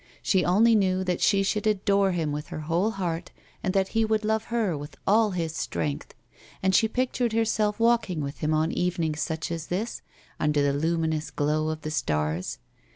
She 0.23 0.43
only 0.43 0.73
knew 0.73 1.03
that 1.03 1.21
she 1.21 1.43
should 1.43 1.67
adore 1.67 2.11
him 2.11 2.31
with 2.31 2.47
her 2.47 2.61
whole 2.61 2.89
heart, 2.89 3.29
and 3.61 3.71
that 3.75 3.89
he 3.89 4.03
would 4.03 4.25
love 4.25 4.45
her 4.45 4.75
"with 4.75 4.97
all 5.05 5.29
his 5.29 5.55
strength, 5.55 6.15
and 6.63 6.73
she 6.73 6.87
pictured 6.87 7.33
herself 7.33 7.79
walking 7.79 8.19
with 8.19 8.39
him 8.39 8.51
on 8.51 8.71
evenings 8.71 9.21
such 9.21 9.51
as 9.51 9.67
this, 9.67 10.01
under 10.39 10.63
the 10.63 10.73
luminous 10.73 11.29
glow 11.29 11.69
of 11.69 11.81
the 11.83 11.91
stars. 11.91 12.57